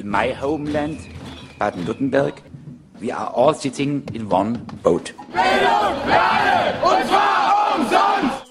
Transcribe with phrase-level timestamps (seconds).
[0.00, 0.98] in my homeland,
[1.58, 2.42] Baden-Württemberg,
[2.98, 5.14] we are all sitting in one boat.
[5.32, 8.46] Bildung für alle, und zwar umsonst!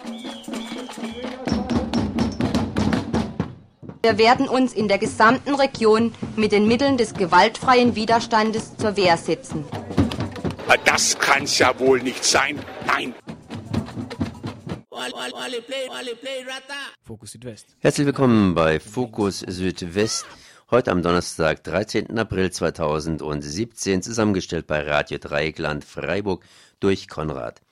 [4.02, 9.18] Wir werden uns in der gesamten Region mit den Mitteln des gewaltfreien Widerstandes zur Wehr
[9.18, 9.66] setzen.
[10.86, 12.59] Das kann's ja wohl nicht sein.
[12.86, 13.13] Nein.
[17.04, 17.75] Fokus Südwest.
[17.79, 20.25] Herzlich willkommen bei Fokus Südwest.
[20.72, 22.16] Heute am Donnerstag, 13.
[22.20, 26.46] April 2017, zusammengestellt bei Radio Dreieckland Freiburg
[26.80, 27.64] durch Konrad.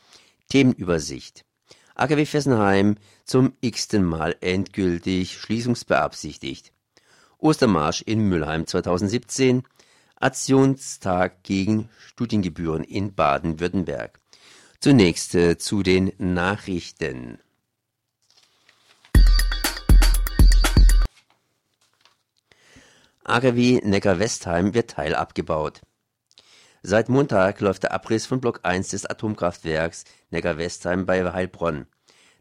[0.49, 1.45] Themenübersicht.
[1.93, 6.73] AKW Fessenheim zum x-ten Mal endgültig schließungsbeabsichtigt.
[7.37, 9.61] Ostermarsch in Müllheim 2017.
[10.15, 14.19] Aktionstag gegen Studiengebühren in Baden-Württemberg.
[14.79, 17.37] Zunächst äh, zu den Nachrichten.
[23.29, 25.81] AKW Neckar-Westheim wird teilabgebaut.
[26.81, 31.87] Seit Montag läuft der Abriss von Block 1 des Atomkraftwerks Neckar-Westheim bei Heilbronn.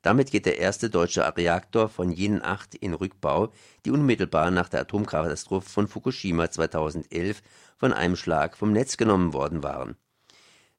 [0.02, 3.52] Damit geht der erste deutsche Reaktor von jenen acht in Rückbau,
[3.84, 7.42] die unmittelbar nach der Atomkatastrophe von Fukushima 2011
[7.76, 9.96] von einem Schlag vom Netz genommen worden waren.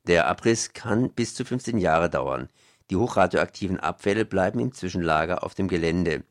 [0.05, 2.47] Der Abriss kann bis zu 15 Jahre dauern.
[2.91, 6.23] Die hochradioaktiven Abfälle bleiben im Zwischenlager auf dem Gelände.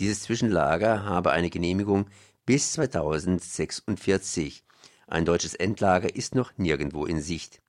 [0.00, 2.06] Dieses Zwischenlager habe eine Genehmigung
[2.50, 4.64] bis 2046.
[5.06, 7.62] Ein deutsches Endlager ist noch nirgendwo in Sicht.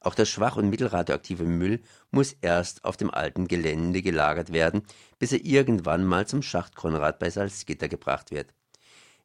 [0.00, 4.82] Auch der schwach- und mittelradioaktive Müll muss erst auf dem alten Gelände gelagert werden,
[5.20, 8.52] bis er irgendwann mal zum Schacht Konrad bei Salzgitter gebracht wird.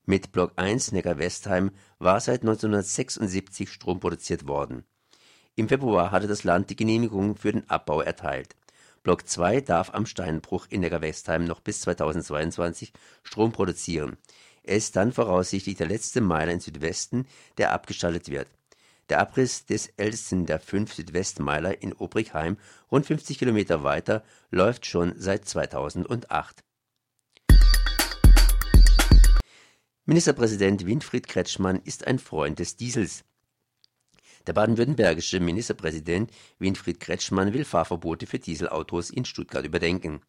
[0.05, 4.83] Mit Block 1 Neckar-Westheim war seit 1976 Strom produziert worden.
[5.55, 8.55] Im Februar hatte das Land die Genehmigung für den Abbau erteilt.
[9.01, 12.93] Block 2 darf am Steinbruch in Neckar-Westheim noch bis 2022
[13.23, 14.17] Strom produzieren.
[14.69, 17.25] Ist dann voraussichtlich der letzte Meiler im Südwesten,
[17.57, 18.47] der abgeschaltet wird.
[19.09, 22.55] Der Abriss des ältesten der fünf Südwestmeiler in Obrigheim,
[22.91, 26.63] rund 50 Kilometer weiter, läuft schon seit 2008.
[30.05, 33.23] Ministerpräsident Winfried Kretschmann ist ein Freund des Diesels.
[34.45, 36.29] Der baden-württembergische Ministerpräsident
[36.59, 40.21] Winfried Kretschmann will Fahrverbote für Dieselautos in Stuttgart überdenken.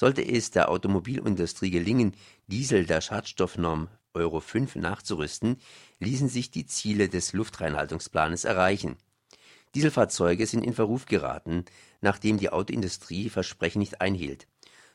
[0.00, 2.14] Sollte es der Automobilindustrie gelingen,
[2.46, 5.56] Diesel der Schadstoffnorm Euro 5 nachzurüsten,
[5.98, 8.94] ließen sich die Ziele des Luftreinhaltungsplanes erreichen.
[9.74, 11.64] Dieselfahrzeuge sind in Verruf geraten,
[12.00, 14.46] nachdem die Autoindustrie Versprechen nicht einhielt.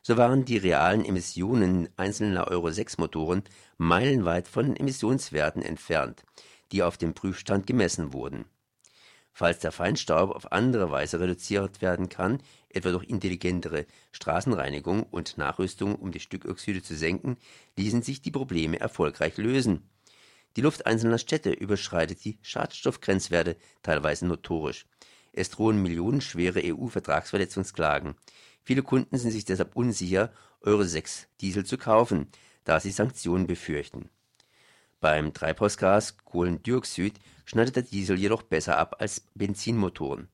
[0.03, 3.44] So waren die realen Emissionen einzelner Euro 6 Motoren
[3.78, 6.24] meilenweit von Emissionswerten entfernt,
[6.72, 8.46] die auf dem Prüfstand gemessen wurden.
[9.35, 15.95] Falls der Feinstaub auf andere Weise reduziert werden kann, etwa durch intelligentere Straßenreinigung und Nachrüstung,
[15.95, 17.38] um die Stickoxide zu senken,
[17.75, 19.89] ließen sich die Probleme erfolgreich lösen.
[20.55, 24.85] Die Luft einzelner Städte überschreitet die Schadstoffgrenzwerte teilweise notorisch.
[25.31, 28.13] Es drohen millionenschwere EU-Vertragsverletzungsklagen.
[28.61, 32.27] Viele Kunden sind sich deshalb unsicher, Euro 6 Diesel zu kaufen,
[32.65, 34.09] da sie Sanktionen befürchten.
[35.01, 40.28] Beim Treibhausgas Kohlendioxid schneidet der Diesel jedoch besser ab als Benzinmotoren.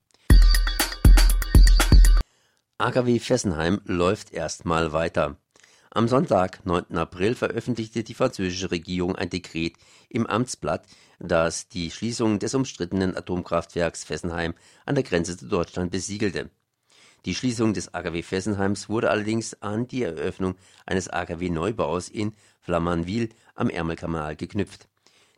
[2.77, 5.37] AKW Fessenheim läuft erstmal weiter.
[5.91, 6.97] Am Sonntag, 9.
[6.97, 9.73] April, veröffentlichte die französische Regierung ein Dekret
[10.07, 10.85] im Amtsblatt,
[11.19, 14.53] das die Schließung des umstrittenen Atomkraftwerks Fessenheim
[14.85, 16.51] an der Grenze zu Deutschland besiegelte.
[17.25, 20.55] Die Schließung des AKW Fessenheims wurde allerdings an die Eröffnung
[20.85, 24.88] eines AKW-Neubaus in Flamanville am Ärmelkanal geknüpft.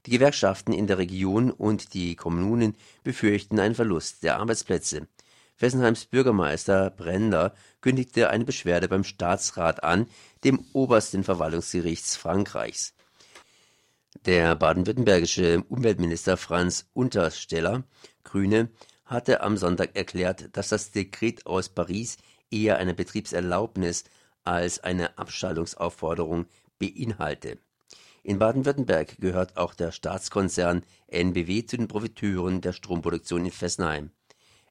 [0.06, 5.07] Die Gewerkschaften in der Region und die Kommunen befürchten einen Verlust der Arbeitsplätze.
[5.56, 10.07] Fessenheims Bürgermeister Brender kündigte eine Beschwerde beim Staatsrat an,
[10.44, 12.95] dem obersten Verwaltungsgerichts Frankreichs.
[14.25, 17.84] Der baden-württembergische Umweltminister Franz Untersteller,
[18.23, 18.69] Grüne,
[19.06, 22.17] hatte am Sonntag erklärt, dass das Dekret aus Paris
[22.50, 24.03] eher eine Betriebserlaubnis
[24.44, 26.47] als eine Abschaltungsaufforderung
[26.79, 27.59] beinhalte.
[28.23, 34.12] In Baden-Württemberg gehört auch der Staatskonzern NBW zu den Profiteuren der Stromproduktion in Fessenheim.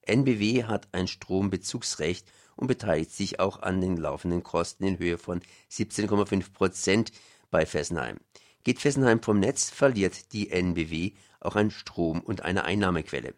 [0.02, 5.41] NBW hat ein Strombezugsrecht und beteiligt sich auch an den laufenden Kosten in Höhe von
[5.69, 7.11] 17,5 Prozent
[7.50, 8.19] bei Fessenheim.
[8.62, 13.35] Geht Fessenheim vom Netz, verliert die NBW auch an Strom und eine Einnahmequelle.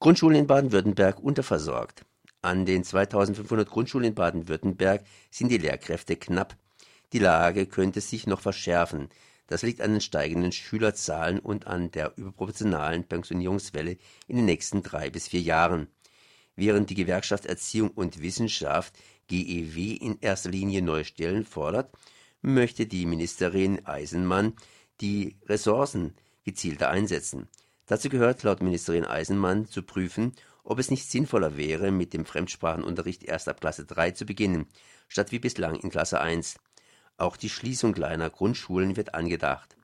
[0.00, 2.06] Grundschulen in Baden-Württemberg unterversorgt.
[2.44, 6.56] An den 2500 Grundschulen in Baden-Württemberg sind die Lehrkräfte knapp.
[7.12, 9.10] Die Lage könnte sich noch verschärfen.
[9.46, 13.96] Das liegt an den steigenden Schülerzahlen und an der überproportionalen Pensionierungswelle
[14.26, 15.86] in den nächsten drei bis vier Jahren.
[16.56, 18.92] Während die Gewerkschaft Erziehung und Wissenschaft
[19.28, 21.94] GEW in erster Linie neue Stellen fordert,
[22.40, 24.54] möchte die Ministerin Eisenmann
[25.00, 27.46] die Ressourcen gezielter einsetzen.
[27.86, 30.32] Dazu gehört laut Ministerin Eisenmann zu prüfen,
[30.64, 34.66] ob es nicht sinnvoller wäre, mit dem Fremdsprachenunterricht erst ab Klasse 3 zu beginnen,
[35.08, 36.56] statt wie bislang in Klasse 1.
[37.16, 39.76] Auch die Schließung kleiner Grundschulen wird angedacht.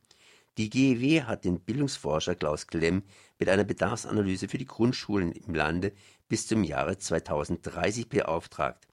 [0.57, 3.05] Die GEW hat den Bildungsforscher Klaus Klemm
[3.39, 5.93] mit einer Bedarfsanalyse für die Grundschulen im Lande
[6.29, 8.89] bis zum Jahre 2030 beauftragt.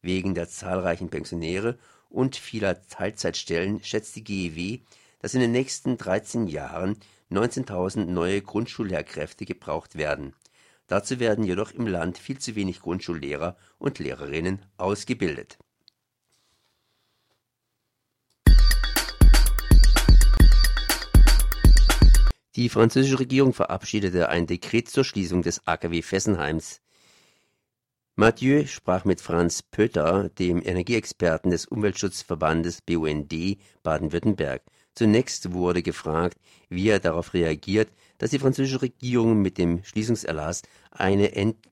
[0.00, 1.78] Wegen der zahlreichen Pensionäre
[2.08, 4.80] und vieler Teilzeitstellen schätzt die GEW,
[5.20, 6.96] dass in den nächsten 13 Jahren
[7.30, 10.34] 19.000 neue Grundschullehrkräfte gebraucht werden.
[10.86, 15.58] Dazu werden jedoch im Land viel zu wenig Grundschullehrer und Lehrerinnen ausgebildet.
[22.54, 26.80] Die französische Regierung verabschiedete ein Dekret zur Schließung des AKW Fessenheims.
[28.14, 34.62] Mathieu sprach mit Franz Pötter, dem Energieexperten des Umweltschutzverbandes BUND Baden-Württemberg.
[34.94, 36.38] Zunächst wurde gefragt,
[36.70, 41.30] wie er darauf reagiert, dass die französische Regierung mit dem Schließungserlass eine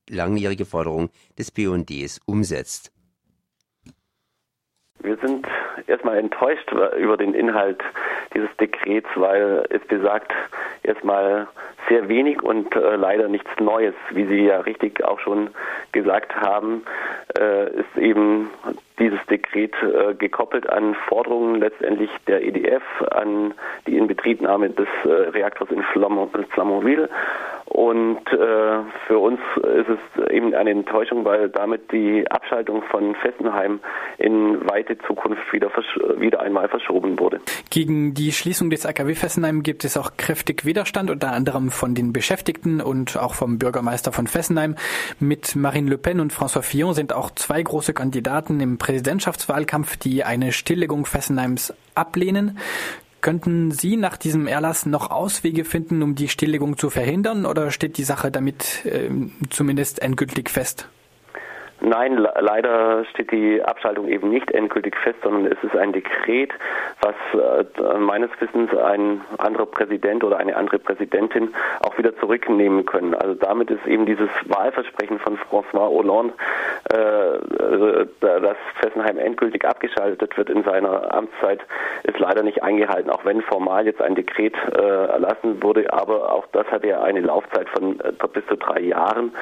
[0.09, 2.91] langjährige Forderung des BUNDs umsetzt.
[4.99, 5.47] Wir sind
[5.87, 7.81] erstmal enttäuscht über den Inhalt
[8.33, 10.31] dieses Dekrets, weil es besagt
[10.83, 11.47] erstmal
[11.89, 13.93] sehr wenig und äh, leider nichts Neues.
[14.11, 15.49] Wie Sie ja richtig auch schon
[15.91, 16.83] gesagt haben,
[17.37, 18.49] äh, ist eben
[18.99, 23.53] dieses Dekret äh, gekoppelt an Forderungen letztendlich der EDF, an
[23.87, 27.09] die Inbetriebnahme des äh, Reaktors in Flamanville.
[27.65, 33.79] Und äh, für uns ist es eben eine Enttäuschung, weil damit die Abschaltung von Fessenheim
[34.19, 35.71] in weite Zukunft wieder,
[36.17, 37.41] wieder einmal verschoben wurde.
[37.71, 42.13] Gegen die Schließung des AKW Fessenheim gibt es auch kräftig Widerstand, unter anderem von den
[42.13, 44.75] Beschäftigten und auch vom Bürgermeister von Fessenheim.
[45.19, 50.23] Mit Marine Le Pen und François Fillon sind auch zwei große Kandidaten im Präsidentschaftswahlkampf, die
[50.23, 52.59] eine Stilllegung Fessenheims ablehnen.
[53.19, 57.97] Könnten Sie nach diesem Erlass noch Auswege finden, um die Stilllegung zu verhindern, oder steht
[57.97, 59.09] die Sache damit äh,
[59.49, 60.87] zumindest endgültig fest?
[61.81, 66.51] Nein, leider steht die Abschaltung eben nicht endgültig fest, sondern es ist ein Dekret,
[67.01, 73.13] was äh, meines Wissens ein anderer Präsident oder eine andere Präsidentin auch wieder zurücknehmen können.
[73.13, 76.33] Also damit ist eben dieses Wahlversprechen von François Hollande,
[76.89, 81.59] äh, dass Fessenheim endgültig abgeschaltet wird in seiner Amtszeit,
[82.03, 85.91] ist leider nicht eingehalten, auch wenn formal jetzt ein Dekret äh, erlassen wurde.
[85.91, 89.33] Aber auch das hat ja eine Laufzeit von äh, bis zu drei Jahren,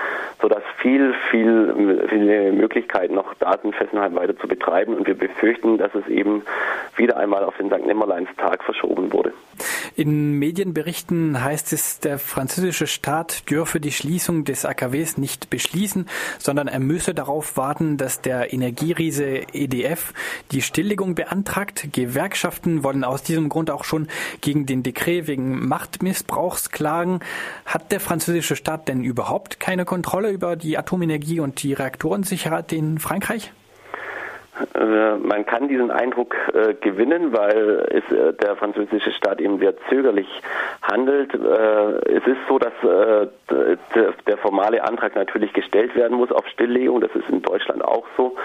[0.42, 4.96] sodass viel, viel, viel eine Möglichkeit, noch Daten Fessenheim weiter zu betreiben.
[4.96, 6.44] Und wir befürchten, dass es eben
[6.96, 7.86] wieder einmal auf den St.
[7.86, 9.34] Nimmerleinstag verschoben wurde.
[9.96, 16.08] In Medienberichten heißt es, der französische Staat dürfe die Schließung des AKWs nicht beschließen,
[16.40, 20.14] sondern er müsse darauf warten, dass der Energieriese EDF
[20.52, 21.90] die Stilllegung beantragt.
[21.92, 24.08] Gewerkschaften wollen aus diesem Grund auch schon
[24.42, 27.20] gegen den Dekret wegen Machtmissbrauchs klagen.
[27.66, 31.74] Hat der französische Staat denn überhaupt keine Kontrolle über die Atomenergie und die
[32.14, 33.52] Reaktorensicherheit in Frankreich?
[34.76, 39.74] Äh, man kann diesen Eindruck äh, gewinnen, weil es, äh, der französische Staat eben sehr
[39.90, 40.28] zögerlich
[40.82, 41.34] handelt.
[41.34, 43.28] Äh, es ist so, dass äh,
[44.28, 47.02] der, formale Antrag natürlich gestellt werden muss auf Stilllegung.
[47.02, 48.36] Das ist in Deutschland auch so.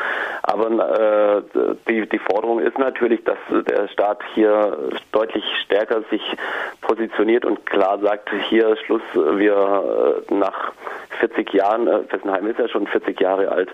[0.42, 4.78] Aber äh, die, die Forderung ist natürlich, dass der Staat hier
[5.12, 6.22] deutlich stärker sich
[6.82, 10.72] positioniert und klar sagt, hier Schluss, wir nach
[11.18, 13.70] 40 Jahren, Fessenheim ist ja schon 40 Jahre alt,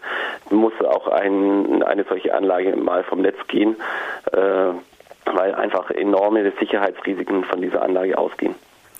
[0.51, 3.77] muss auch ein, eine solche solche Anlage mal vom Netz gehen,
[4.33, 4.39] äh,
[5.27, 8.55] weil einfach enorme Sicherheitsrisiken von dieser Anlage ausgehen.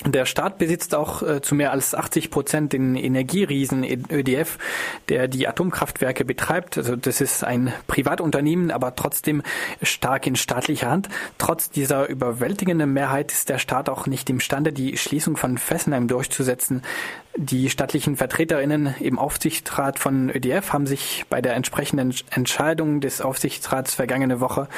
[0.07, 4.59] Der Staat besitzt auch äh, zu mehr als 80 Prozent den Energieriesen ÖDF,
[5.09, 6.77] der die Atomkraftwerke betreibt.
[6.77, 9.43] Also das ist ein Privatunternehmen, aber trotzdem
[9.83, 11.09] stark in staatlicher Hand.
[11.39, 16.83] Trotz dieser überwältigenden Mehrheit ist der Staat auch nicht imstande, die Schließung von Fessenheim durchzusetzen.
[17.37, 23.93] Die staatlichen Vertreterinnen im Aufsichtsrat von ÖDF haben sich bei der entsprechenden Entscheidung des Aufsichtsrats
[23.93, 24.69] vergangene Woche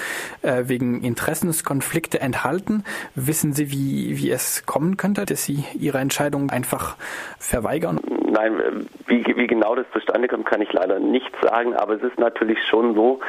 [0.41, 2.83] äh, wegen Interessenskonflikte enthalten.
[3.15, 6.97] Wissen Sie, wie, wie es kommen könnte, dass Sie Ihre Entscheidung einfach
[7.39, 8.01] verweigern?
[8.29, 12.19] Nein, wie, wie genau das zustande kommt, kann ich leider nicht sagen, aber es ist
[12.19, 13.21] natürlich schon so,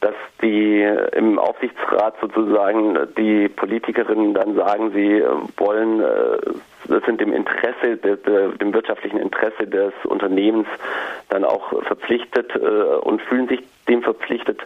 [0.00, 5.22] dass die im Aufsichtsrat sozusagen die Politikerinnen dann sagen, sie
[5.56, 6.38] wollen äh,
[6.88, 10.66] das sind dem Interesse, dem wirtschaftlichen Interesse des Unternehmens
[11.28, 14.60] dann auch verpflichtet äh, und fühlen sich dem verpflichtet,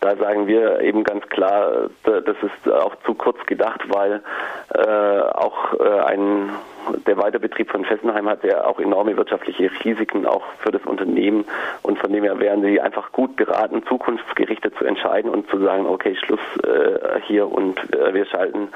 [0.00, 4.22] da sagen wir eben ganz klar, das ist auch zu kurz gedacht, weil
[4.74, 6.50] äh, auch äh, ein
[7.06, 11.44] der Weiterbetrieb von Fessenheim hat ja auch enorme wirtschaftliche Risiken auch für das Unternehmen.
[11.82, 15.86] Und von dem her wären sie einfach gut beraten, zukunftsgerichtet zu entscheiden und zu sagen,
[15.86, 18.68] okay, Schluss äh, hier und äh, wir schalten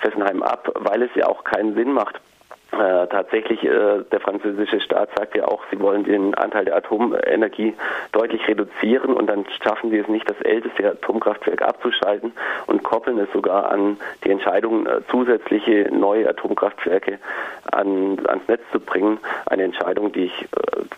[0.00, 2.20] Fessenheim ab, weil es ja auch keinen Sinn macht,
[2.72, 7.74] äh, tatsächlich, äh, der französische Staat sagt ja auch, sie wollen den Anteil der Atomenergie
[8.12, 12.32] deutlich reduzieren und dann schaffen sie es nicht, das älteste Atomkraftwerk abzuschalten
[12.66, 17.18] und koppeln es sogar an die Entscheidung, äh, zusätzliche neue Atomkraftwerke
[17.70, 19.18] an, ans Netz zu bringen.
[19.46, 20.46] Eine Entscheidung, die ich äh,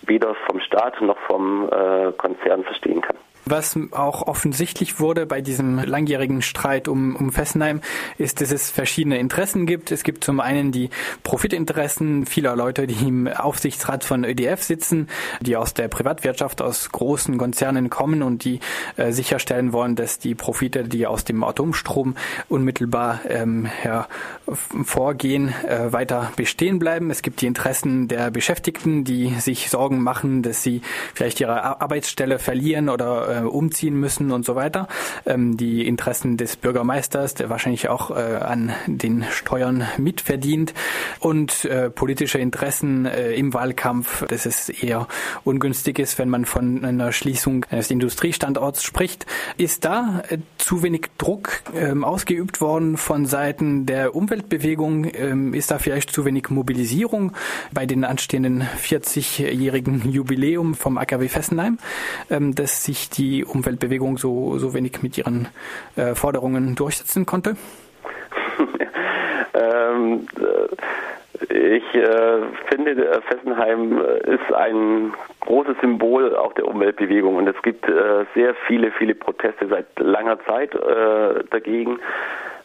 [0.07, 3.17] weder vom Staat noch vom äh, Konzern verstehen kann.
[3.47, 7.81] Was auch offensichtlich wurde bei diesem langjährigen Streit um, um Fessenheim,
[8.17, 9.93] ist, dass es verschiedene Interessen gibt.
[9.93, 10.91] Es gibt zum einen die
[11.23, 15.09] Profitinteressen vieler Leute, die im Aufsichtsrat von ÖDF sitzen,
[15.41, 18.61] die aus der Privatwirtschaft, aus großen Konzernen kommen und die
[18.97, 22.17] äh, sicherstellen wollen, dass die Profite, die aus dem Atomstrom
[22.49, 27.11] unmittelbar ähm, hervorgehen, äh, weiter bestehen bleiben.
[27.11, 30.83] Es gibt die Interessen der Beschäftigten, die sich Sorgen machen, dass sie
[31.15, 34.89] vielleicht ihre Arbeitsstelle verlieren oder äh, umziehen müssen und so weiter.
[35.27, 40.75] Ähm, die Interessen des Bürgermeisters, der wahrscheinlich auch äh, an den Steuern mitverdient
[41.21, 45.09] und äh, politische Interessen äh, im Wahlkampf, dass es eher
[45.45, 49.27] ungünstig ist, wenn man von einer Schließung eines Industriestandorts spricht.
[49.57, 55.07] Ist da äh, zu wenig Druck ähm, ausgeübt worden von Seiten der Umweltbewegung?
[55.15, 57.33] Ähm, ist da vielleicht zu wenig Mobilisierung
[57.73, 61.79] bei den anstehenden 40-jährigen Jubiläum vom AKW Fessenheim,
[62.31, 65.49] ähm, dass sich die die Umweltbewegung so, so wenig mit ihren
[65.97, 67.57] äh, Forderungen durchsetzen konnte?
[69.55, 70.77] ähm, äh,
[71.41, 72.39] ich äh,
[72.71, 78.93] finde, Fessenheim ist ein großes Symbol auch der Umweltbewegung und es gibt äh, sehr viele,
[78.93, 81.99] viele Proteste seit langer Zeit äh, dagegen.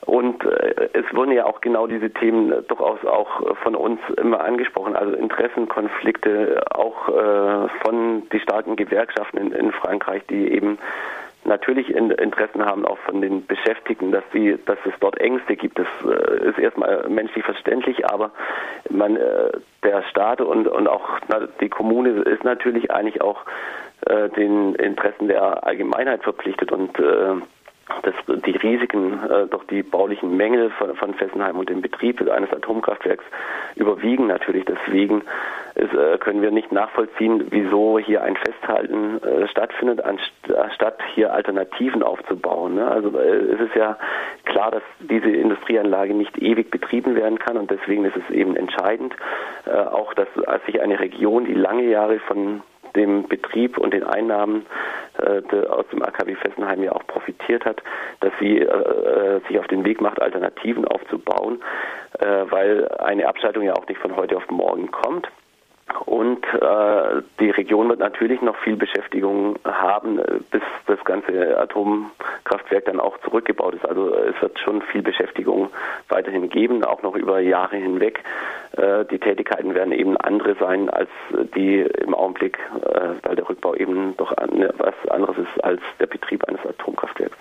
[0.06, 4.96] Und äh, es wurden ja auch genau diese Themen durchaus auch von uns immer angesprochen,
[4.96, 10.80] also Interessenkonflikte auch äh, von die starken Gewerkschaften in, in Frankreich, die eben
[11.46, 15.80] natürlich Interessen haben auch von den Beschäftigten, dass sie, dass es dort Ängste gibt.
[15.80, 18.32] Das äh, ist erstmal menschlich verständlich, aber
[18.90, 19.18] man,
[19.84, 21.20] der Staat und, und auch
[21.62, 23.42] die Kommune ist natürlich eigentlich auch
[24.38, 26.98] den Interessen der Allgemeinheit verpflichtet und
[28.04, 28.14] dass
[28.46, 33.24] die Risiken, äh, doch die baulichen Mängel von, von Fessenheim und dem Betrieb eines Atomkraftwerks
[33.76, 34.66] überwiegen natürlich.
[34.66, 35.24] Deswegen
[35.76, 42.04] ist, äh, können wir nicht nachvollziehen, wieso hier ein Festhalten äh, stattfindet, anstatt hier Alternativen
[42.04, 42.76] aufzubauen.
[42.76, 42.88] Ne?
[42.88, 43.98] Also es ist ja
[44.46, 49.16] klar, dass diese Industrieanlage nicht ewig betrieben werden kann und deswegen ist es eben entscheidend,
[49.66, 50.28] äh, auch dass
[50.66, 52.62] sich eine Region, die lange Jahre von
[52.96, 54.66] dem Betrieb und den Einnahmen
[55.18, 57.82] äh, aus dem AKW Fessenheim ja auch profitiert hat,
[58.22, 61.62] dass sie äh, äh, sich auf den Weg macht, Alternativen aufzubauen,
[62.20, 65.30] weil eine Abschaltung ja auch nicht von heute auf morgen kommt.
[66.06, 70.20] Und äh, die Region wird natürlich noch viel Beschäftigung haben,
[70.52, 73.86] bis das ganze Atomkraftwerk dann auch zurückgebaut ist.
[73.86, 75.70] Also es wird schon viel Beschäftigung
[76.10, 78.24] weiterhin geben, auch noch über Jahre hinweg.
[78.78, 81.10] Äh, die Tätigkeiten werden eben andere sein als
[81.56, 86.08] die im Augenblick, äh, weil der Rückbau eben doch an, was anderes ist als der
[86.08, 87.38] Betrieb eines Atomkraftwerks.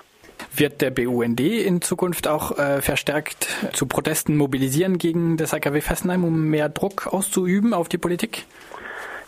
[0.56, 6.24] Wird der BUND in Zukunft auch äh, verstärkt zu Protesten mobilisieren gegen das AKW Fessenheim,
[6.24, 8.44] um mehr Druck auszuüben auf die Politik?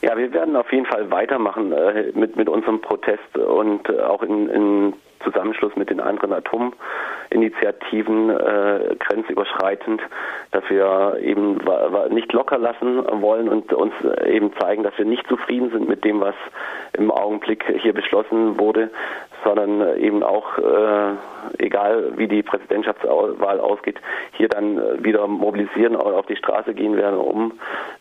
[0.03, 4.23] Ja, wir werden auf jeden Fall weitermachen äh, mit, mit unserem Protest und äh, auch
[4.23, 10.01] in, in Zusammenschluss mit den anderen Atominitiativen äh, grenzüberschreitend,
[10.51, 11.59] dass wir eben
[12.11, 13.93] nicht locker lassen wollen und uns
[14.27, 16.35] eben zeigen, dass wir nicht zufrieden sind mit dem, was
[16.93, 18.91] im Augenblick hier beschlossen wurde,
[19.45, 21.15] sondern eben auch, äh,
[21.59, 24.01] egal wie die Präsidentschaftswahl ausgeht,
[24.33, 27.53] hier dann wieder mobilisieren und auf die Straße gehen werden, um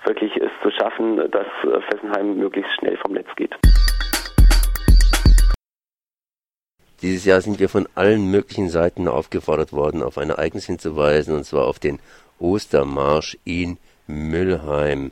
[0.05, 1.47] wirklich es zu schaffen, dass
[1.89, 3.55] Fessenheim möglichst schnell vom Netz geht.
[7.01, 11.45] Dieses Jahr sind wir von allen möglichen Seiten aufgefordert worden, auf ein Ereignis hinzuweisen, und
[11.45, 11.99] zwar auf den
[12.39, 13.77] Ostermarsch in
[14.07, 15.11] Müllheim.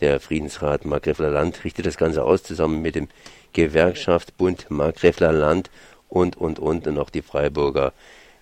[0.00, 3.08] Der Friedensrat Markgräfler Land richtet das Ganze aus, zusammen mit dem
[3.52, 5.70] Gewerkschaftsbund Markgräfler Land
[6.08, 7.92] und, und, und, und auch die Freiburger,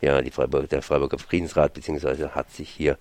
[0.02, 2.98] ja, die Freiburger, der Freiburger Friedensrat, beziehungsweise hat sich hier,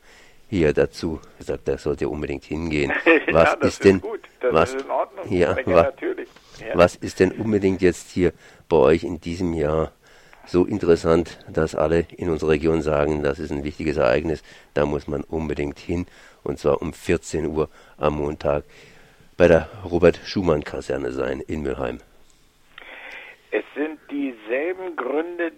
[0.50, 2.94] hier dazu gesagt, er sollte unbedingt hingehen.
[3.32, 4.22] Was ja, ist denn, gut.
[4.52, 4.86] Was, ist.
[5.30, 5.92] Ja, wa.
[6.74, 8.34] Was ist denn unbedingt jetzt hier
[8.72, 9.92] bei euch in diesem Jahr
[10.46, 15.08] so interessant, dass alle in unserer Region sagen, das ist ein wichtiges Ereignis, da muss
[15.08, 16.08] man unbedingt hin,
[16.44, 18.64] und zwar um 14 Uhr am Montag
[19.36, 22.00] bei der Robert-Schumann-Kaserne sein in Mülheim.
[23.52, 25.52] Es sind dieselben Gründe,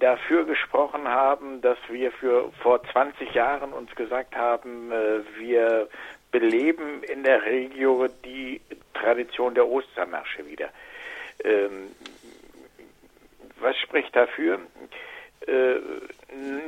[0.00, 5.88] dafür gesprochen haben, dass wir für vor 20 Jahren uns gesagt haben, äh, wir
[6.32, 8.60] beleben in der Regio die
[8.94, 10.70] Tradition der Ostermärsche wieder.
[11.44, 11.88] Ähm,
[13.60, 14.60] was spricht dafür?
[15.46, 15.76] Äh,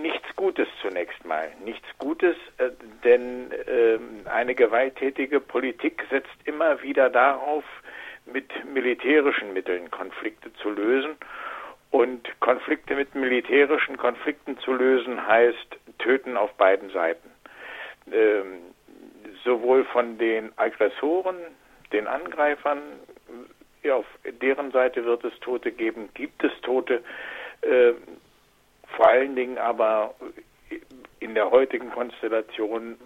[0.02, 1.52] nichts Gutes zunächst mal.
[1.64, 2.70] Nichts Gutes, äh,
[3.04, 7.64] denn äh, eine gewalttätige Politik setzt immer wieder darauf,
[8.24, 11.16] mit militärischen Mitteln Konflikte zu lösen.
[11.90, 17.30] Und Konflikte mit militärischen Konflikten zu lösen heißt Töten auf beiden Seiten.
[18.10, 18.74] Ähm,
[19.44, 21.36] sowohl von den Aggressoren,
[21.92, 22.80] den Angreifern,
[23.82, 24.06] ja, auf
[24.40, 27.02] deren Seite wird es Tote geben, gibt es Tote,
[27.62, 27.92] äh,
[28.96, 30.14] vor allen Dingen aber
[31.20, 32.96] in der heutigen Konstellation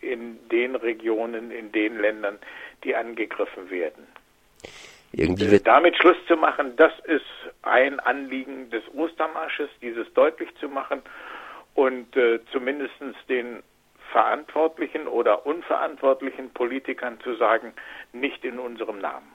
[0.00, 2.38] in den Regionen, in den Ländern,
[2.84, 4.06] die angegriffen werden.
[5.12, 7.24] Irgendwie wird Damit Schluss zu machen, das ist
[7.62, 11.02] ein Anliegen des Ostermarsches, dieses deutlich zu machen
[11.74, 12.94] und äh, zumindest
[13.28, 13.62] den
[14.10, 17.72] verantwortlichen oder unverantwortlichen Politikern zu sagen,
[18.12, 19.28] nicht in unserem Namen.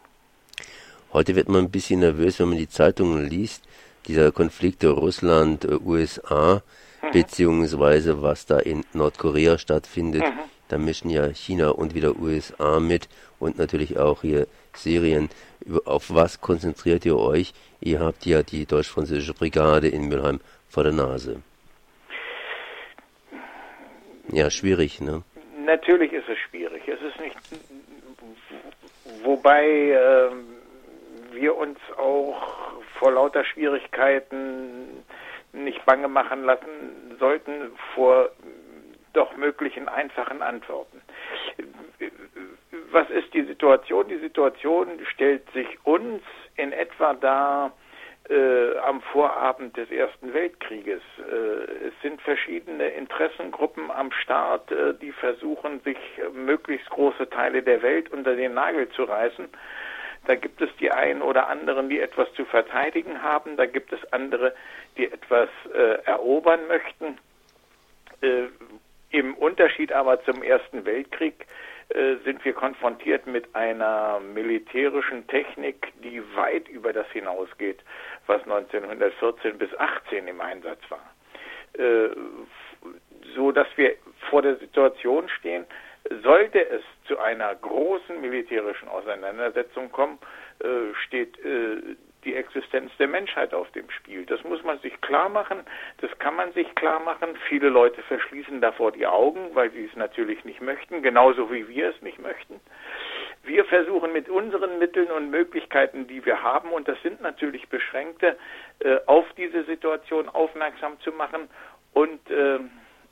[1.18, 3.64] Heute wird man ein bisschen nervös, wenn man die Zeitungen liest.
[4.08, 6.62] Dieser Konflikt Russland-USA,
[7.02, 7.12] mhm.
[7.12, 10.22] beziehungsweise was da in Nordkorea stattfindet.
[10.22, 10.40] Mhm.
[10.68, 13.10] Da mischen ja China und wieder USA mit
[13.40, 14.46] und natürlich auch hier
[14.76, 15.30] Syrien.
[15.86, 17.56] Auf was konzentriert ihr euch?
[17.82, 21.42] Ihr habt ja die deutsch-französische Brigade in Mülheim vor der Nase.
[24.32, 25.24] Ja, schwierig, ne?
[25.66, 26.84] Natürlich ist es schwierig.
[26.88, 27.36] Es ist nicht.
[29.24, 30.30] Wobei äh,
[31.38, 32.42] wir uns auch
[33.00, 35.04] vor lauter Schwierigkeiten
[35.54, 38.30] nicht bange machen lassen sollten vor
[39.14, 41.02] doch möglichen einfachen Antworten.
[42.92, 44.08] Was ist die Situation?
[44.08, 46.22] Die Situation stellt sich uns
[46.56, 47.72] in etwa dar,
[48.30, 51.02] äh, am Vorabend des Ersten Weltkrieges.
[51.20, 55.98] Äh, es sind verschiedene Interessengruppen am Start, äh, die versuchen, sich
[56.34, 59.48] möglichst große Teile der Welt unter den Nagel zu reißen.
[60.28, 63.56] Da gibt es die einen oder anderen, die etwas zu verteidigen haben.
[63.56, 64.54] Da gibt es andere,
[64.98, 67.18] die etwas äh, erobern möchten.
[68.22, 68.48] Äh,
[69.12, 71.48] Im Unterschied aber zum Ersten Weltkrieg
[71.90, 77.80] äh, sind wir konfrontiert mit einer militärischen Technik, die weit über das hinausgeht,
[78.26, 81.14] was 1914 bis 18 im Einsatz war.
[81.74, 82.10] Äh,
[83.34, 83.96] so dass wir
[84.30, 85.66] vor der Situation stehen,
[86.24, 90.20] sollte es zu einer großen militärischen Auseinandersetzung kommen,
[90.60, 94.26] äh, steht äh, die Existenz der Menschheit auf dem Spiel.
[94.26, 95.60] Das muss man sich klar machen,
[96.02, 97.30] das kann man sich klar machen.
[97.48, 101.90] Viele Leute verschließen davor die Augen, weil sie es natürlich nicht möchten, genauso wie wir
[101.90, 102.60] es nicht möchten.
[103.44, 108.38] Wir versuchen mit unseren Mitteln und Möglichkeiten, die wir haben, und das sind natürlich beschränkte,
[108.80, 111.48] äh, auf diese Situation aufmerksam zu machen
[111.94, 112.60] und äh,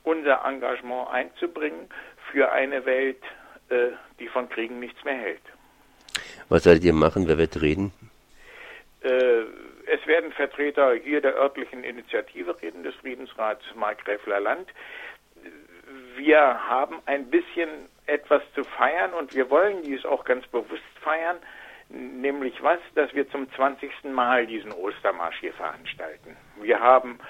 [0.04, 1.88] unser Engagement einzubringen
[2.36, 3.22] für eine Welt,
[3.70, 5.40] äh, die von Kriegen nichts mehr hält.
[6.50, 7.26] Was werdet ihr machen?
[7.28, 7.92] Wer wird reden?
[9.02, 14.68] es werden Vertreter hier der örtlichen Initiative reden, des Friedensrats Markgräfler Land.
[16.16, 17.68] Wir haben ein bisschen
[18.06, 21.36] etwas zu feiern und wir wollen dies auch ganz bewusst feiern,
[21.88, 23.90] nämlich was, dass wir zum 20.
[24.12, 26.36] Mal diesen Ostermarsch hier veranstalten.
[26.60, 27.20] Wir haben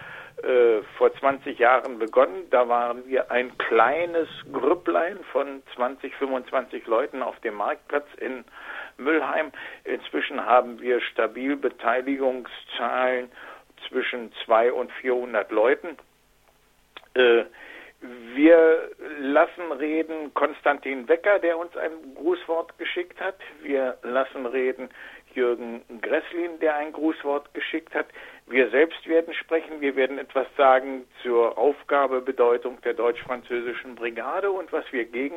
[0.43, 7.23] äh, vor 20 Jahren begonnen, da waren wir ein kleines Grüpplein von 20, 25 Leuten
[7.23, 8.45] auf dem Marktplatz in
[8.99, 9.51] Müllheim.
[9.85, 13.31] Inzwischen haben wir stabil Beteiligungszahlen
[13.89, 15.97] zwischen 200 und 400 Leuten.
[17.15, 17.45] Äh,
[18.35, 23.37] wir lassen reden Konstantin Wecker, der uns ein Grußwort geschickt hat.
[23.63, 24.91] Wir lassen reden
[25.35, 28.07] Jürgen Gresslin, der ein Grußwort geschickt hat.
[28.49, 29.81] Wir selbst werden sprechen.
[29.81, 35.37] Wir werden etwas sagen zur Aufgabebedeutung der deutsch-französischen Brigade und was wir gegen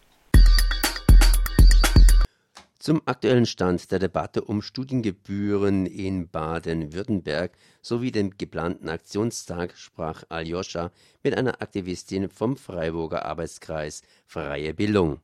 [2.80, 10.90] Zum aktuellen Stand der Debatte um Studiengebühren in Baden-Württemberg sowie dem geplanten Aktionstag sprach Aljoscha
[11.22, 15.18] mit einer Aktivistin vom Freiburger Arbeitskreis Freie Bildung.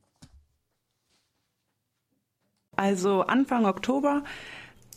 [2.77, 4.23] Also Anfang Oktober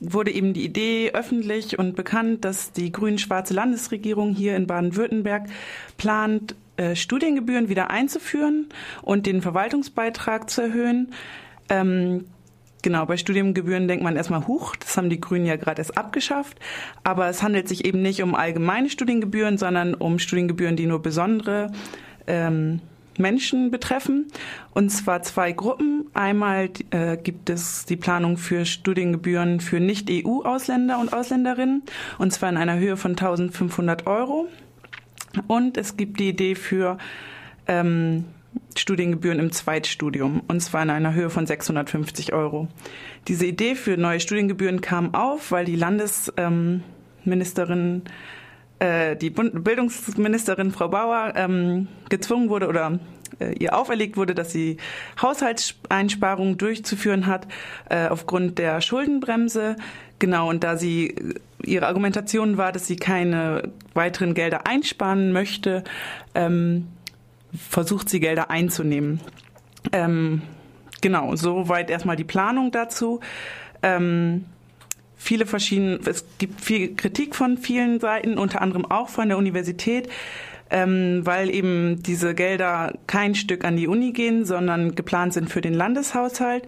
[0.02, 5.48] wurde eben die Idee öffentlich und bekannt, dass die grün-schwarze Landesregierung hier in Baden-Württemberg
[5.96, 8.68] plant, äh, Studiengebühren wieder einzuführen
[9.02, 11.14] und den Verwaltungsbeitrag zu erhöhen.
[11.70, 12.26] Ähm,
[12.82, 16.58] Genau, bei Studiengebühren denkt man erstmal, huch, das haben die Grünen ja gerade erst abgeschafft.
[17.04, 21.72] Aber es handelt sich eben nicht um allgemeine Studiengebühren, sondern um Studiengebühren, die nur besondere
[22.28, 22.80] ähm,
[23.18, 24.28] Menschen betreffen.
[24.74, 26.08] Und zwar zwei Gruppen.
[26.14, 31.84] Einmal äh, gibt es die Planung für Studiengebühren für Nicht-EU-Ausländer und Ausländerinnen,
[32.18, 34.48] und zwar in einer Höhe von 1500 Euro.
[35.48, 36.98] Und es gibt die Idee für
[37.68, 38.26] ähm,
[38.76, 42.68] Studiengebühren im Zweitstudium, und zwar in einer Höhe von 650 Euro.
[43.28, 48.02] Diese Idee für neue Studiengebühren kam auf, weil die Landesministerin,
[48.80, 53.00] äh, die Bildungsministerin Frau Bauer ähm, gezwungen wurde oder
[53.40, 54.78] äh, ihr auferlegt wurde, dass sie
[55.22, 57.48] Haushaltseinsparungen durchzuführen hat
[57.90, 59.76] äh, aufgrund der Schuldenbremse.
[60.20, 61.16] Genau, und da sie
[61.64, 65.84] ihre Argumentation war, dass sie keine weiteren Gelder einsparen möchte,
[66.36, 66.88] ähm,
[67.54, 69.22] versucht sie Gelder einzunehmen.
[69.92, 70.42] Ähm,
[71.02, 73.20] genau, soweit erstmal die Planung dazu.
[73.82, 74.46] Ähm,
[75.16, 80.10] viele verschiedene, es gibt viel Kritik von vielen Seiten, unter anderem auch von der Universität,
[80.72, 85.62] ähm, weil eben diese Gelder kein Stück an die Uni gehen, sondern geplant sind für
[85.62, 86.66] den Landeshaushalt.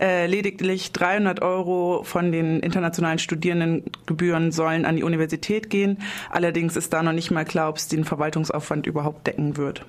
[0.00, 5.98] Äh, lediglich 300 Euro von den internationalen Studierendengebühren sollen an die Universität gehen.
[6.30, 9.86] Allerdings ist da noch nicht mal klar, ob es den Verwaltungsaufwand überhaupt decken wird.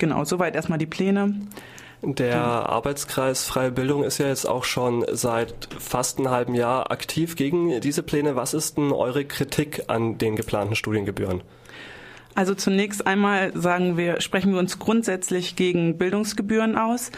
[0.00, 1.34] Genau, soweit erstmal die Pläne.
[2.02, 7.36] Der Arbeitskreis Freie Bildung ist ja jetzt auch schon seit fast einem halben Jahr aktiv
[7.36, 8.34] gegen diese Pläne.
[8.34, 11.42] Was ist denn eure Kritik an den geplanten Studiengebühren?
[12.34, 17.10] Also zunächst einmal sagen wir, sprechen wir uns grundsätzlich gegen Bildungsgebühren aus,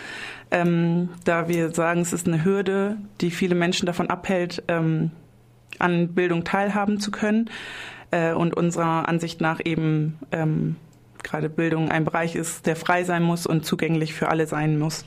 [0.51, 5.12] ähm, da wir sagen, es ist eine Hürde, die viele Menschen davon abhält, ähm,
[5.79, 7.49] an Bildung teilhaben zu können
[8.11, 10.75] äh, und unserer Ansicht nach eben ähm,
[11.22, 15.04] gerade Bildung ein Bereich ist, der frei sein muss und zugänglich für alle sein muss.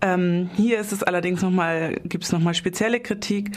[0.00, 3.52] Ähm, hier ist es allerdings nochmal, gibt es nochmal spezielle Kritik,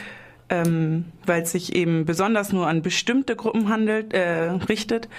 [0.49, 5.09] ähm, weil es sich eben besonders nur an bestimmte Gruppen handelt, äh, richtet.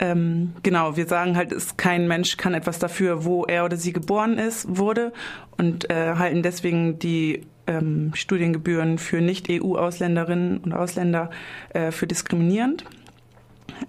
[0.00, 3.92] Ähm, genau, wir sagen halt, ist kein Mensch kann etwas dafür, wo er oder sie
[3.92, 5.12] geboren ist, wurde
[5.56, 11.30] und äh, halten deswegen die ähm, Studiengebühren für Nicht-EU-Ausländerinnen und Ausländer
[11.74, 12.84] äh, für diskriminierend.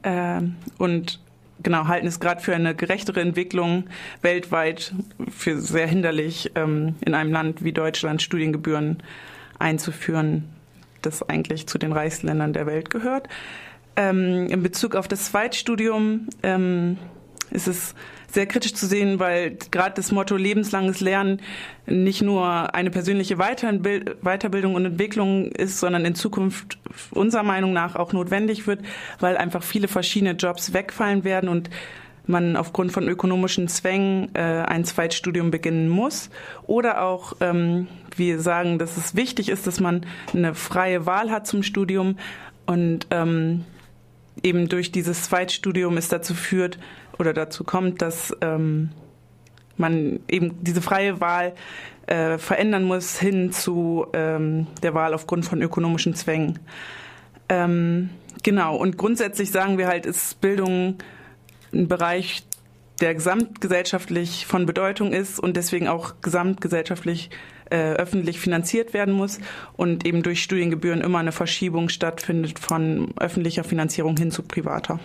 [0.04, 0.42] Äh,
[0.78, 1.22] und
[1.64, 3.86] genau, halten es gerade für eine gerechtere Entwicklung
[4.22, 4.94] weltweit
[5.30, 9.02] für sehr hinderlich, ähm, in einem Land wie Deutschland Studiengebühren
[9.60, 10.50] einzuführen,
[11.02, 13.28] das eigentlich zu den reichsten Ländern der Welt gehört.
[13.96, 16.98] Ähm, in Bezug auf das Zweitstudium ähm,
[17.52, 17.94] ist es
[18.34, 21.42] sehr kritisch zu sehen, weil gerade das Motto lebenslanges Lernen
[21.86, 26.78] nicht nur eine persönliche Weiterbildung und Entwicklung ist, sondern in Zukunft
[27.12, 28.82] unserer Meinung nach auch notwendig wird,
[29.20, 31.70] weil einfach viele verschiedene Jobs wegfallen werden und
[32.28, 36.30] man aufgrund von ökonomischen Zwängen äh, ein Zweitstudium beginnen muss.
[36.68, 41.48] Oder auch, ähm, wir sagen, dass es wichtig ist, dass man eine freie Wahl hat
[41.48, 42.18] zum Studium
[42.66, 43.66] und ähm,
[44.44, 46.78] eben durch dieses Zweitstudium es dazu führt,
[47.22, 48.90] oder dazu kommt, dass ähm,
[49.78, 51.54] man eben diese freie Wahl
[52.08, 56.60] äh, verändern muss hin zu ähm, der Wahl aufgrund von ökonomischen Zwängen.
[57.48, 58.10] Ähm,
[58.44, 60.98] genau, und grundsätzlich sagen wir halt, ist Bildung
[61.74, 62.44] ein Bereich,
[63.00, 67.32] der gesamtgesellschaftlich von Bedeutung ist und deswegen auch gesamtgesellschaftlich
[67.72, 69.40] äh, öffentlich finanziert werden muss
[69.76, 75.00] und eben durch Studiengebühren immer eine Verschiebung stattfindet von öffentlicher Finanzierung hin zu privater.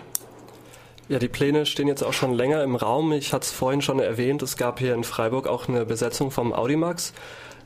[1.09, 3.13] Ja, die Pläne stehen jetzt auch schon länger im Raum.
[3.13, 6.53] Ich hatte es vorhin schon erwähnt, es gab hier in Freiburg auch eine Besetzung vom
[6.53, 7.13] Audimax.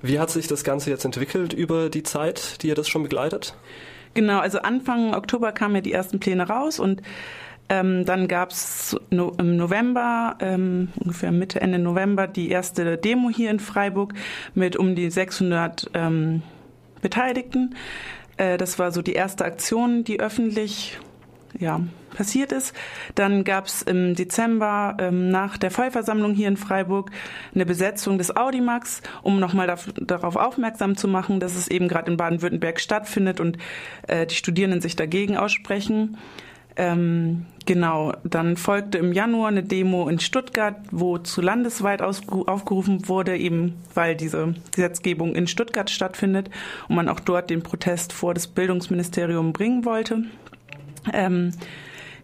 [0.02, 3.54] Wie hat sich das Ganze jetzt entwickelt über die Zeit, die ihr das schon begleitet?
[4.12, 7.00] Genau, also Anfang Oktober kamen ja die ersten Pläne raus und
[7.70, 13.30] ähm, dann gab es no, im November, ähm, ungefähr Mitte, Ende November, die erste Demo
[13.30, 14.12] hier in Freiburg
[14.54, 16.42] mit um die 600 ähm,
[17.00, 17.76] Beteiligten.
[18.36, 20.98] Äh, das war so die erste Aktion, die öffentlich
[21.58, 22.74] ja, passiert ist.
[23.14, 27.10] Dann gab es im Dezember ähm, nach der Vollversammlung hier in Freiburg
[27.54, 32.16] eine Besetzung des Audimax, um nochmal darauf aufmerksam zu machen, dass es eben gerade in
[32.16, 33.58] Baden-Württemberg stattfindet und
[34.06, 36.16] äh, die Studierenden sich dagegen aussprechen.
[36.76, 43.36] Ähm, genau, dann folgte im Januar eine Demo in Stuttgart, wo zu landesweit aufgerufen wurde,
[43.36, 46.48] eben weil diese Gesetzgebung in Stuttgart stattfindet
[46.88, 50.24] und man auch dort den Protest vor das Bildungsministerium bringen wollte.
[51.12, 51.52] Ähm,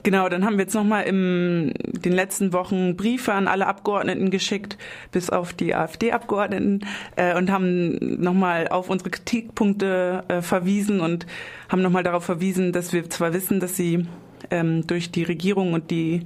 [0.06, 4.78] Genau, dann haben wir jetzt nochmal in den letzten Wochen Briefe an alle Abgeordneten geschickt,
[5.10, 11.26] bis auf die AfD-Abgeordneten, äh, und haben nochmal auf unsere Kritikpunkte äh, verwiesen und
[11.68, 14.06] haben nochmal darauf verwiesen, dass wir zwar wissen, dass sie
[14.52, 16.24] ähm, durch die Regierung und die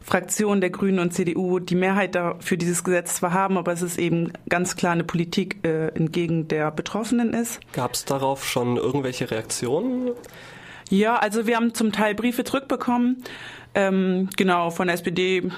[0.00, 4.00] Fraktion der Grünen und CDU die Mehrheit für dieses Gesetz zwar haben, aber es ist
[4.00, 7.60] eben ganz klar eine Politik äh, entgegen der Betroffenen ist.
[7.72, 10.10] Gab es darauf schon irgendwelche Reaktionen?
[10.92, 13.24] Ja, also wir haben zum Teil Briefe zurückbekommen,
[13.74, 15.50] ähm, genau, von der SPD.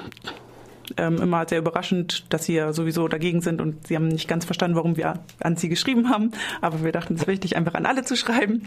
[0.96, 4.44] Ähm, immer sehr überraschend, dass sie ja sowieso dagegen sind und sie haben nicht ganz
[4.44, 6.30] verstanden, warum wir an sie geschrieben haben.
[6.60, 8.62] Aber wir dachten, es ist wichtig, einfach an alle zu schreiben.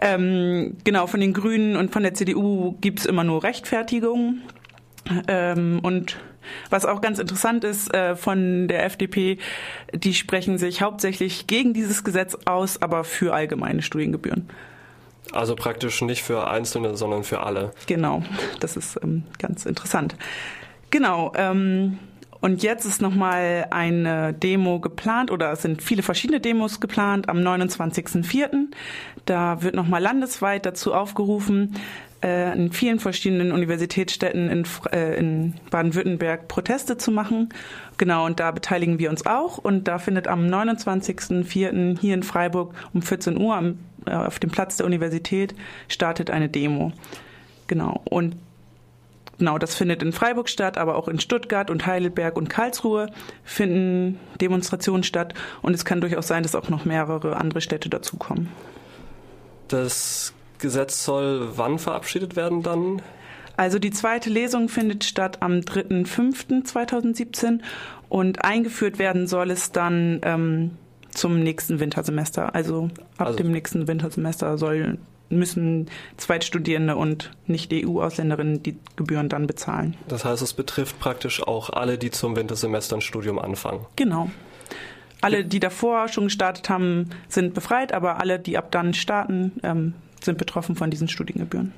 [0.00, 4.42] Ähm, genau, von den Grünen und von der CDU gibt's immer nur Rechtfertigungen.
[5.28, 6.16] Ähm, und
[6.68, 9.38] was auch ganz interessant ist äh, von der FDP,
[9.94, 14.48] die sprechen sich hauptsächlich gegen dieses Gesetz aus, aber für allgemeine Studiengebühren.
[15.32, 17.72] Also praktisch nicht für Einzelne, sondern für alle.
[17.86, 18.22] Genau,
[18.60, 20.16] das ist ähm, ganz interessant.
[20.90, 21.32] Genau.
[21.36, 21.98] Ähm,
[22.40, 27.38] und jetzt ist nochmal eine Demo geplant oder es sind viele verschiedene Demos geplant am
[27.38, 28.66] 29.04.
[29.24, 31.74] Da wird nochmal landesweit dazu aufgerufen,
[32.22, 37.48] äh, in vielen verschiedenen Universitätsstädten in, äh, in Baden-Württemberg Proteste zu machen.
[37.96, 39.58] Genau, und da beteiligen wir uns auch.
[39.58, 41.98] Und da findet am 29.04.
[42.00, 45.54] hier in Freiburg um 14 Uhr am auf dem Platz der Universität
[45.88, 46.92] startet eine Demo.
[47.66, 48.02] Genau.
[48.08, 48.36] Und
[49.38, 53.10] genau, das findet in Freiburg statt, aber auch in Stuttgart und Heidelberg und Karlsruhe
[53.44, 55.34] finden Demonstrationen statt.
[55.62, 58.48] Und es kann durchaus sein, dass auch noch mehrere andere Städte dazukommen.
[59.68, 63.02] Das Gesetz soll wann verabschiedet werden dann?
[63.56, 67.60] Also die zweite Lesung findet statt am 3.5.2017
[68.08, 70.76] und eingeführt werden soll es dann ähm,
[71.10, 72.54] zum nächsten Wintersemester.
[72.54, 74.98] Also ab also, dem nächsten Wintersemester soll,
[75.30, 79.96] müssen Zweitstudierende und Nicht-EU-Ausländerinnen die Gebühren dann bezahlen.
[80.08, 83.84] Das heißt, es betrifft praktisch auch alle, die zum Wintersemester ein Studium anfangen.
[83.96, 84.30] Genau.
[85.20, 89.94] Alle, die davor schon gestartet haben, sind befreit, aber alle, die ab dann starten, ähm,
[90.22, 91.72] sind betroffen von diesen Studiengebühren.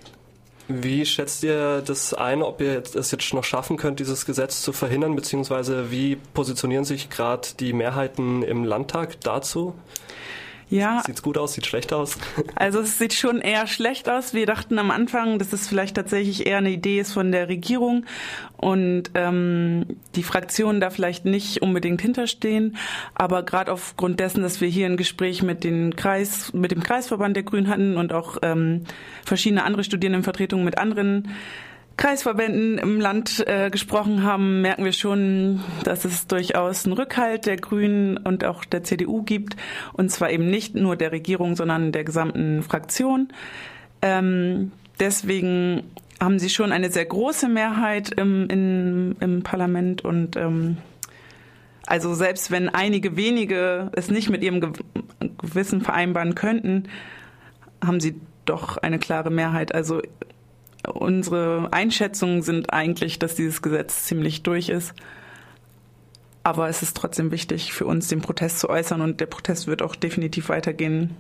[0.72, 4.72] Wie schätzt ihr das ein, ob ihr es jetzt noch schaffen könnt, dieses Gesetz zu
[4.72, 9.74] verhindern, beziehungsweise wie positionieren sich gerade die Mehrheiten im Landtag dazu?
[10.70, 11.02] Ja.
[11.04, 12.16] Sieht's gut aus, sieht schlecht aus?
[12.54, 14.34] Also es sieht schon eher schlecht aus.
[14.34, 18.04] Wir dachten am Anfang, dass es vielleicht tatsächlich eher eine Idee ist von der Regierung
[18.56, 22.76] und ähm, die Fraktionen da vielleicht nicht unbedingt hinterstehen.
[23.14, 27.34] Aber gerade aufgrund dessen, dass wir hier ein Gespräch mit den Kreis, mit dem Kreisverband
[27.34, 28.84] der Grünen hatten und auch ähm,
[29.24, 31.28] verschiedene andere Studierendenvertretungen mit anderen
[32.00, 37.58] Kreisverbänden im Land äh, gesprochen haben, merken wir schon, dass es durchaus einen Rückhalt der
[37.58, 39.56] Grünen und auch der CDU gibt.
[39.92, 43.28] Und zwar eben nicht nur der Regierung, sondern der gesamten Fraktion.
[44.00, 45.82] Ähm, deswegen
[46.18, 50.78] haben sie schon eine sehr große Mehrheit im, in, im Parlament und ähm,
[51.86, 54.72] also selbst wenn einige wenige es nicht mit ihrem
[55.38, 56.84] Gewissen vereinbaren könnten,
[57.84, 59.74] haben sie doch eine klare Mehrheit.
[59.74, 60.00] Also
[60.94, 64.94] Unsere Einschätzungen sind eigentlich, dass dieses Gesetz ziemlich durch ist.
[66.42, 69.82] Aber es ist trotzdem wichtig für uns, den Protest zu äußern und der Protest wird
[69.82, 71.16] auch definitiv weitergehen,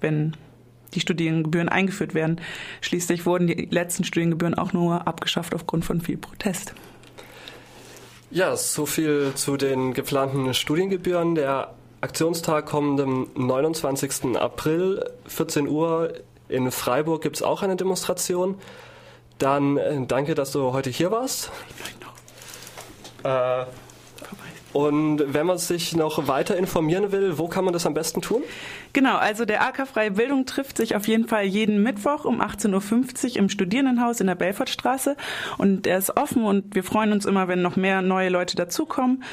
[0.00, 0.36] wenn
[0.94, 2.40] die Studiengebühren eingeführt werden.
[2.80, 6.74] Schließlich wurden die letzten Studiengebühren auch nur abgeschafft aufgrund von viel Protest.
[8.30, 11.34] Ja, so viel zu den geplanten Studiengebühren.
[11.34, 14.36] Der Aktionstag kommt am 29.
[14.36, 16.12] April, 14 Uhr.
[16.48, 18.56] In Freiburg gibt es auch eine Demonstration.
[19.40, 21.50] Dann äh, danke, dass du heute hier warst.
[23.24, 23.64] Äh,
[24.72, 28.42] und wenn man sich noch weiter informieren will, wo kann man das am besten tun?
[28.92, 33.30] Genau, also der AK Freie Bildung trifft sich auf jeden Fall jeden Mittwoch um 18.50
[33.30, 35.16] Uhr im Studierendenhaus in der Belfortstraße.
[35.58, 39.24] Und er ist offen und wir freuen uns immer, wenn noch mehr neue Leute dazukommen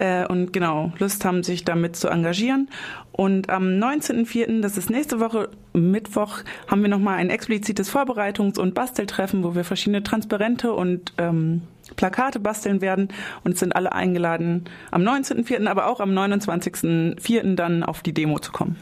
[0.00, 2.68] äh, und genau Lust haben, sich damit zu engagieren.
[3.12, 8.74] Und am 19.04., das ist nächste Woche Mittwoch, haben wir nochmal ein explizites Vorbereitungs- und
[8.74, 11.62] Basteltreffen, wo wir verschiedene Transparente und ähm,
[11.96, 13.08] Plakate basteln werden
[13.44, 17.54] und sind alle eingeladen, am 19.04., aber auch am 29.04.
[17.54, 18.76] dann auf die Demo zu kommen.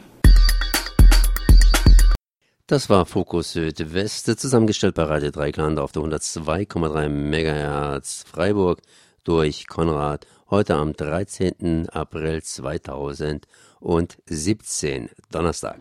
[2.67, 8.83] Das war Fokus Südwest, zusammengestellt bei Radio Dreikland auf der 102,3 MHz Freiburg
[9.25, 11.91] durch Konrad heute am 13.
[11.91, 15.77] April 2017, Donnerstag.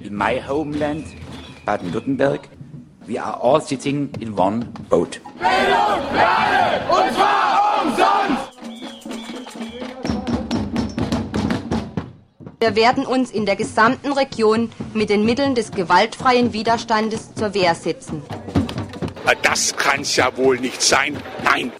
[0.00, 1.04] In my homeland,
[1.66, 2.48] Baden-Württemberg.
[3.06, 5.20] We are all sitting in one boat.
[5.38, 8.48] Bildung alle, und zwar umsonst!
[12.60, 17.74] Wir werden uns in der gesamten Region mit den Mitteln des gewaltfreien Widerstandes zur Wehr
[17.74, 18.22] setzen.
[19.42, 21.16] Das kann's ja wohl nicht sein.
[21.44, 21.70] Nein.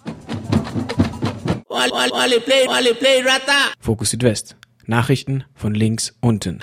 [3.79, 4.55] Fokus Südwest.
[4.87, 6.59] Nachrichten von links unten.